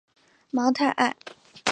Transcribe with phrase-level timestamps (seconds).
[0.49, 1.15] 芒泰埃。